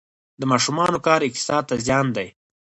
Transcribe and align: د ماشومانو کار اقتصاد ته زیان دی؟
د 0.39 0.41
ماشومانو 0.51 0.97
کار 1.07 1.21
اقتصاد 1.27 1.63
ته 1.69 1.75
زیان 1.85 2.07
دی؟ 2.15 2.27